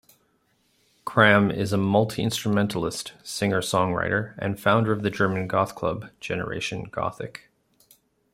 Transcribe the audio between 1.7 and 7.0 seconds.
a multi-instrumentalist, singer-songwriter and founder of the German goth club, "Generation